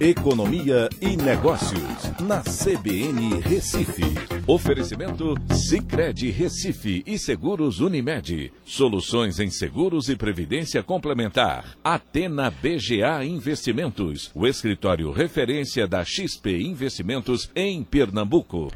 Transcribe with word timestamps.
Economia 0.00 0.88
e 0.98 1.14
Negócios, 1.14 2.10
na 2.20 2.40
CBN 2.40 3.38
Recife. 3.42 4.02
Oferecimento 4.46 5.34
Cicred 5.52 6.30
Recife 6.30 7.02
e 7.06 7.18
Seguros 7.18 7.80
Unimed. 7.80 8.50
Soluções 8.64 9.38
em 9.38 9.50
seguros 9.50 10.08
e 10.08 10.16
previdência 10.16 10.82
complementar. 10.82 11.76
Atena 11.84 12.50
BGA 12.50 13.22
Investimentos, 13.26 14.30
o 14.34 14.46
escritório 14.46 15.12
referência 15.12 15.86
da 15.86 16.02
XP 16.02 16.62
Investimentos 16.62 17.50
em 17.54 17.84
Pernambuco. 17.84 18.68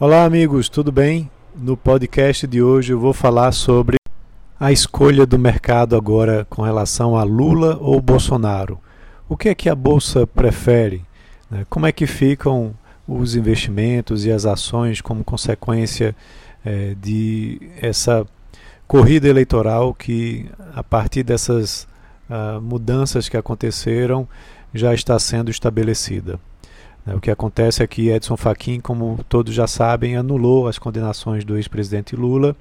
Olá, 0.00 0.24
amigos, 0.24 0.70
tudo 0.70 0.90
bem? 0.90 1.30
No 1.54 1.76
podcast 1.76 2.46
de 2.46 2.62
hoje 2.62 2.94
eu 2.94 2.98
vou 2.98 3.12
falar 3.12 3.52
sobre 3.52 3.98
a 4.58 4.72
escolha 4.72 5.26
do 5.26 5.38
mercado 5.38 5.94
agora 5.94 6.46
com 6.48 6.62
relação 6.62 7.18
a 7.18 7.22
Lula 7.22 7.76
ou 7.78 8.00
Bolsonaro. 8.00 8.80
O 9.28 9.36
que 9.36 9.50
é 9.50 9.54
que 9.54 9.68
a 9.68 9.74
Bolsa 9.74 10.26
prefere? 10.26 11.04
Né? 11.50 11.66
Como 11.68 11.86
é 11.86 11.92
que 11.92 12.06
ficam 12.06 12.74
os 13.06 13.36
investimentos 13.36 14.24
e 14.24 14.32
as 14.32 14.46
ações 14.46 15.02
como 15.02 15.22
consequência 15.22 16.16
é, 16.64 16.94
de 17.00 17.60
essa 17.80 18.26
corrida 18.86 19.28
eleitoral 19.28 19.92
que, 19.92 20.48
a 20.74 20.82
partir 20.82 21.22
dessas 21.22 21.86
uh, 22.30 22.60
mudanças 22.60 23.28
que 23.28 23.36
aconteceram, 23.36 24.26
já 24.72 24.94
está 24.94 25.18
sendo 25.18 25.50
estabelecida? 25.50 26.40
Né? 27.04 27.14
O 27.14 27.20
que 27.20 27.30
acontece 27.30 27.82
é 27.82 27.86
que 27.86 28.08
Edson 28.08 28.36
Fachin, 28.36 28.80
como 28.80 29.22
todos 29.28 29.54
já 29.54 29.66
sabem, 29.66 30.16
anulou 30.16 30.68
as 30.68 30.78
condenações 30.78 31.44
do 31.44 31.56
ex-presidente 31.56 32.16
Lula 32.16 32.56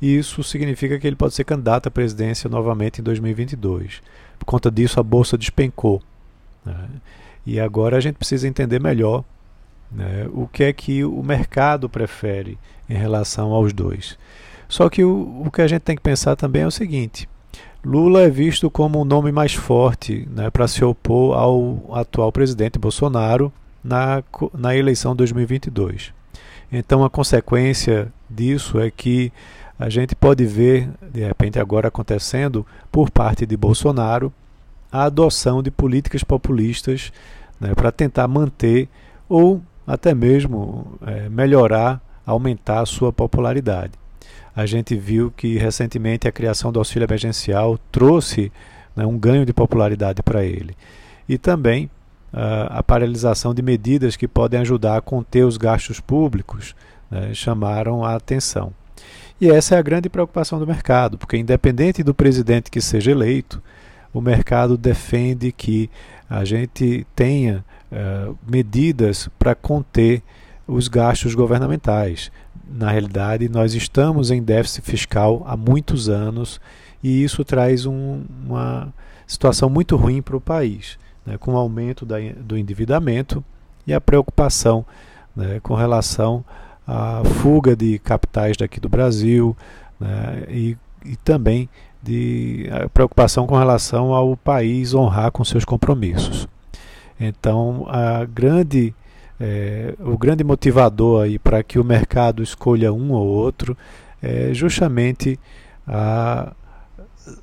e 0.00 0.16
isso 0.16 0.42
significa 0.42 0.98
que 0.98 1.06
ele 1.06 1.16
pode 1.16 1.34
ser 1.34 1.44
candidato 1.44 1.86
à 1.86 1.90
presidência 1.90 2.48
novamente 2.48 3.00
em 3.00 3.04
2022. 3.04 4.02
Por 4.38 4.44
conta 4.44 4.70
disso, 4.70 5.00
a 5.00 5.02
bolsa 5.02 5.38
despencou. 5.38 6.02
Né? 6.64 6.88
E 7.46 7.60
agora 7.60 7.96
a 7.96 8.00
gente 8.00 8.16
precisa 8.16 8.48
entender 8.48 8.80
melhor 8.80 9.24
né, 9.90 10.28
o 10.32 10.46
que 10.46 10.64
é 10.64 10.72
que 10.72 11.04
o 11.04 11.22
mercado 11.22 11.88
prefere 11.88 12.58
em 12.88 12.94
relação 12.94 13.52
aos 13.52 13.72
dois. 13.72 14.18
Só 14.68 14.88
que 14.88 15.04
o, 15.04 15.44
o 15.46 15.50
que 15.50 15.62
a 15.62 15.66
gente 15.66 15.82
tem 15.82 15.96
que 15.96 16.02
pensar 16.02 16.36
também 16.36 16.62
é 16.62 16.66
o 16.66 16.70
seguinte: 16.70 17.28
Lula 17.84 18.22
é 18.22 18.30
visto 18.30 18.70
como 18.70 19.00
um 19.00 19.04
nome 19.04 19.30
mais 19.30 19.54
forte 19.54 20.26
né, 20.30 20.50
para 20.50 20.66
se 20.66 20.84
opor 20.84 21.36
ao 21.36 21.94
atual 21.94 22.32
presidente 22.32 22.78
Bolsonaro 22.78 23.52
na, 23.82 24.22
na 24.52 24.74
eleição 24.74 25.14
2022. 25.14 26.12
Então, 26.72 27.04
a 27.04 27.10
consequência 27.10 28.12
disso 28.28 28.80
é 28.80 28.90
que 28.90 29.30
a 29.78 29.88
gente 29.88 30.14
pode 30.14 30.44
ver, 30.44 30.88
de 31.12 31.24
repente, 31.24 31.58
agora 31.58 31.88
acontecendo 31.88 32.66
por 32.92 33.10
parte 33.10 33.44
de 33.44 33.56
Bolsonaro, 33.56 34.32
a 34.90 35.04
adoção 35.04 35.62
de 35.62 35.70
políticas 35.70 36.22
populistas 36.22 37.12
né, 37.60 37.74
para 37.74 37.90
tentar 37.90 38.28
manter 38.28 38.88
ou 39.28 39.60
até 39.86 40.14
mesmo 40.14 40.98
é, 41.04 41.28
melhorar, 41.28 42.00
aumentar 42.24 42.80
a 42.80 42.86
sua 42.86 43.12
popularidade. 43.12 43.92
A 44.54 44.66
gente 44.66 44.94
viu 44.94 45.32
que 45.36 45.58
recentemente 45.58 46.28
a 46.28 46.32
criação 46.32 46.70
do 46.70 46.78
auxílio 46.78 47.06
emergencial 47.06 47.76
trouxe 47.90 48.52
né, 48.94 49.04
um 49.04 49.18
ganho 49.18 49.44
de 49.44 49.52
popularidade 49.52 50.22
para 50.22 50.44
ele. 50.44 50.76
E 51.28 51.36
também 51.36 51.90
a 52.68 52.82
paralisação 52.82 53.54
de 53.54 53.62
medidas 53.62 54.16
que 54.16 54.26
podem 54.26 54.60
ajudar 54.60 54.96
a 54.96 55.00
conter 55.00 55.44
os 55.44 55.56
gastos 55.56 56.00
públicos 56.00 56.74
né, 57.08 57.32
chamaram 57.32 58.04
a 58.04 58.16
atenção. 58.16 58.72
E 59.40 59.50
essa 59.50 59.74
é 59.74 59.78
a 59.78 59.82
grande 59.82 60.08
preocupação 60.08 60.58
do 60.58 60.66
mercado, 60.66 61.18
porque 61.18 61.36
independente 61.36 62.02
do 62.02 62.14
presidente 62.14 62.70
que 62.70 62.80
seja 62.80 63.10
eleito, 63.10 63.62
o 64.12 64.20
mercado 64.20 64.78
defende 64.78 65.50
que 65.50 65.90
a 66.30 66.44
gente 66.44 67.04
tenha 67.16 67.64
uh, 67.90 68.36
medidas 68.48 69.28
para 69.38 69.54
conter 69.54 70.22
os 70.66 70.88
gastos 70.88 71.34
governamentais. 71.34 72.30
Na 72.66 72.90
realidade, 72.90 73.48
nós 73.48 73.74
estamos 73.74 74.30
em 74.30 74.42
déficit 74.42 74.82
fiscal 74.82 75.42
há 75.46 75.56
muitos 75.56 76.08
anos 76.08 76.60
e 77.02 77.22
isso 77.22 77.44
traz 77.44 77.84
um, 77.84 78.22
uma 78.46 78.94
situação 79.26 79.68
muito 79.68 79.96
ruim 79.96 80.22
para 80.22 80.36
o 80.36 80.40
país, 80.40 80.98
né, 81.26 81.36
com 81.36 81.54
o 81.54 81.56
aumento 81.56 82.06
da, 82.06 82.16
do 82.38 82.56
endividamento 82.56 83.44
e 83.86 83.92
a 83.92 84.00
preocupação 84.00 84.86
né, 85.36 85.60
com 85.60 85.74
relação 85.74 86.44
a 86.86 87.22
fuga 87.24 87.74
de 87.74 87.98
capitais 87.98 88.56
daqui 88.56 88.78
do 88.78 88.88
Brasil 88.88 89.56
né, 89.98 90.44
e, 90.48 90.76
e 91.04 91.16
também 91.16 91.68
de 92.02 92.68
preocupação 92.92 93.46
com 93.46 93.56
relação 93.56 94.12
ao 94.12 94.36
país 94.36 94.92
honrar 94.92 95.30
com 95.32 95.42
seus 95.42 95.64
compromissos. 95.64 96.46
Então, 97.18 97.86
a 97.88 98.24
grande, 98.26 98.94
é, 99.40 99.94
o 100.00 100.18
grande 100.18 100.44
motivador 100.44 101.24
aí 101.24 101.38
para 101.38 101.62
que 101.62 101.78
o 101.78 101.84
mercado 101.84 102.42
escolha 102.42 102.92
um 102.92 103.12
ou 103.12 103.26
outro 103.26 103.76
é 104.22 104.52
justamente 104.52 105.38
a, 105.86 106.52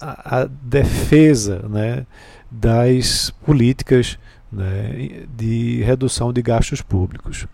a, 0.00 0.40
a 0.40 0.44
defesa 0.44 1.64
né, 1.68 2.04
das 2.50 3.30
políticas 3.44 4.18
né, 4.50 5.26
de 5.36 5.82
redução 5.82 6.32
de 6.32 6.42
gastos 6.42 6.80
públicos. 6.80 7.46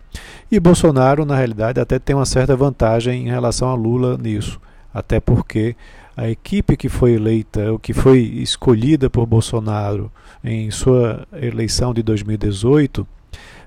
E 0.51 0.59
Bolsonaro, 0.59 1.25
na 1.25 1.35
realidade, 1.35 1.79
até 1.79 1.97
tem 1.97 2.15
uma 2.15 2.25
certa 2.25 2.55
vantagem 2.55 3.27
em 3.27 3.29
relação 3.29 3.69
a 3.69 3.75
Lula 3.75 4.17
nisso, 4.17 4.59
até 4.93 5.19
porque 5.19 5.75
a 6.15 6.29
equipe 6.29 6.77
que 6.77 6.87
foi 6.87 7.13
eleita, 7.13 7.73
o 7.73 7.79
que 7.79 7.93
foi 7.93 8.19
escolhida 8.19 9.09
por 9.09 9.25
Bolsonaro 9.25 10.11
em 10.43 10.69
sua 10.71 11.27
eleição 11.33 11.93
de 11.93 12.03
2018, 12.03 13.05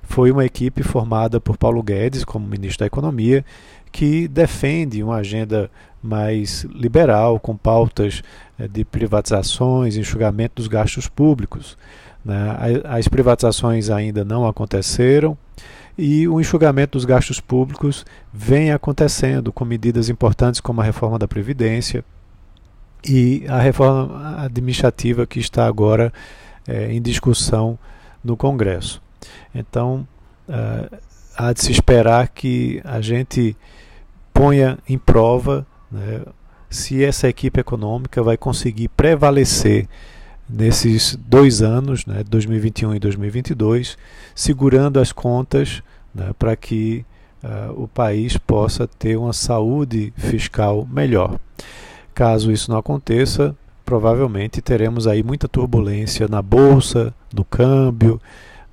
foi 0.03 0.31
uma 0.31 0.45
equipe 0.45 0.81
formada 0.81 1.39
por 1.39 1.57
Paulo 1.57 1.83
Guedes 1.83 2.25
como 2.25 2.47
ministro 2.47 2.79
da 2.79 2.87
Economia, 2.87 3.45
que 3.91 4.27
defende 4.27 5.03
uma 5.03 5.17
agenda 5.17 5.69
mais 6.01 6.63
liberal, 6.63 7.39
com 7.39 7.55
pautas 7.55 8.23
eh, 8.57 8.67
de 8.67 8.85
privatizações, 8.85 9.97
enxugamento 9.97 10.55
dos 10.55 10.67
gastos 10.67 11.07
públicos. 11.07 11.77
Né? 12.23 12.35
As 12.85 13.07
privatizações 13.07 13.89
ainda 13.89 14.23
não 14.23 14.47
aconteceram 14.47 15.37
e 15.97 16.27
o 16.27 16.39
enxugamento 16.39 16.97
dos 16.97 17.05
gastos 17.05 17.39
públicos 17.39 18.05
vem 18.33 18.71
acontecendo 18.71 19.51
com 19.51 19.65
medidas 19.65 20.07
importantes 20.09 20.61
como 20.61 20.81
a 20.81 20.83
reforma 20.83 21.19
da 21.19 21.27
Previdência 21.27 22.05
e 23.05 23.45
a 23.47 23.59
reforma 23.59 24.43
administrativa 24.43 25.27
que 25.27 25.39
está 25.39 25.65
agora 25.65 26.13
é, 26.67 26.91
em 26.93 27.01
discussão 27.01 27.77
no 28.23 28.37
Congresso. 28.37 29.01
Então, 29.53 30.07
uh, 30.47 30.97
há 31.37 31.53
de 31.53 31.61
se 31.61 31.71
esperar 31.71 32.27
que 32.29 32.81
a 32.83 33.01
gente 33.01 33.55
ponha 34.33 34.77
em 34.87 34.97
prova 34.97 35.65
né, 35.91 36.21
se 36.69 37.03
essa 37.03 37.27
equipe 37.27 37.59
econômica 37.59 38.21
vai 38.21 38.37
conseguir 38.37 38.89
prevalecer 38.89 39.87
nesses 40.49 41.15
dois 41.15 41.61
anos, 41.61 42.05
né, 42.05 42.23
2021 42.27 42.95
e 42.95 42.99
2022, 42.99 43.97
segurando 44.33 44.99
as 44.99 45.11
contas 45.11 45.83
né, 46.13 46.31
para 46.39 46.55
que 46.55 47.05
uh, 47.43 47.83
o 47.83 47.87
país 47.87 48.37
possa 48.37 48.87
ter 48.87 49.15
uma 49.15 49.33
saúde 49.33 50.11
fiscal 50.17 50.87
melhor. 50.91 51.39
Caso 52.15 52.51
isso 52.51 52.71
não 52.71 52.77
aconteça, 52.77 53.55
provavelmente 53.85 54.61
teremos 54.61 55.07
aí 55.07 55.21
muita 55.21 55.47
turbulência 55.47 56.27
na 56.27 56.41
bolsa, 56.41 57.13
no 57.33 57.45
câmbio 57.45 58.19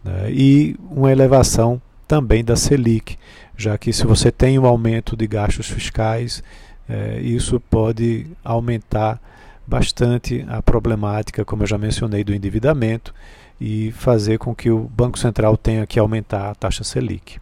né, 0.02 0.30
e 0.30 0.76
uma 0.90 1.12
elevação 1.12 1.80
também 2.08 2.44
da 2.44 2.56
Selic, 2.56 3.18
já 3.56 3.76
que 3.76 3.92
se 3.92 4.06
você 4.06 4.30
tem 4.30 4.58
um 4.58 4.66
aumento 4.66 5.16
de 5.16 5.26
gastos 5.26 5.68
fiscais, 5.68 6.42
eh, 6.88 7.20
isso 7.22 7.58
pode 7.58 8.26
aumentar 8.44 9.20
bastante 9.66 10.44
a 10.48 10.62
problemática, 10.62 11.44
como 11.44 11.62
eu 11.62 11.66
já 11.66 11.78
mencionei, 11.78 12.22
do 12.22 12.34
endividamento 12.34 13.12
e 13.60 13.90
fazer 13.92 14.38
com 14.38 14.54
que 14.54 14.70
o 14.70 14.90
Banco 14.94 15.18
Central 15.18 15.56
tenha 15.56 15.86
que 15.86 15.98
aumentar 15.98 16.50
a 16.50 16.54
taxa 16.54 16.84
Selic. 16.84 17.38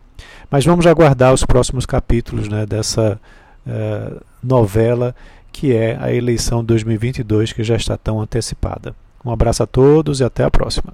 Mas 0.51 0.65
vamos 0.65 0.87
aguardar 0.87 1.33
os 1.33 1.45
próximos 1.45 1.85
capítulos 1.85 2.49
né, 2.49 2.65
dessa 2.65 3.21
uh, 3.67 4.21
novela 4.43 5.15
que 5.53 5.73
é 5.73 5.97
a 6.01 6.13
eleição 6.13 6.65
2022 6.65 7.53
que 7.53 7.63
já 7.63 7.77
está 7.77 7.97
tão 7.97 8.21
antecipada. 8.21 8.95
Um 9.25 9.31
abraço 9.31 9.63
a 9.63 9.67
todos 9.67 10.21
e 10.21 10.25
até 10.25 10.43
a 10.43 10.51
próxima. 10.51 10.93